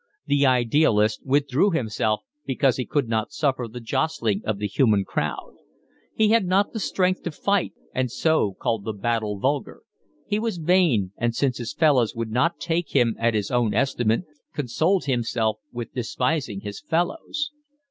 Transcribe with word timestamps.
The 0.25 0.47
idealist 0.47 1.23
withdrew 1.27 1.69
himself, 1.69 2.21
because 2.43 2.77
he 2.77 2.87
could 2.87 3.07
not 3.07 3.31
suffer 3.31 3.67
the 3.67 3.79
jostling 3.79 4.41
of 4.45 4.57
the 4.57 4.65
human 4.65 5.05
crowd; 5.05 5.57
he 6.15 6.29
had 6.29 6.47
not 6.47 6.73
the 6.73 6.79
strength 6.79 7.21
to 7.21 7.29
fight 7.29 7.73
and 7.93 8.09
so 8.09 8.55
called 8.59 8.83
the 8.83 8.93
battle 8.93 9.37
vulgar; 9.37 9.83
he 10.25 10.39
was 10.39 10.57
vain, 10.57 11.11
and 11.17 11.35
since 11.35 11.59
his 11.59 11.73
fellows 11.75 12.15
would 12.15 12.31
not 12.31 12.57
take 12.59 12.95
him 12.95 13.15
at 13.19 13.35
his 13.35 13.51
own 13.51 13.75
estimate, 13.75 14.23
consoled 14.55 15.05
himself 15.05 15.59
with 15.71 15.93
despising 15.93 16.61
his 16.61 16.81
fellows. 16.81 17.51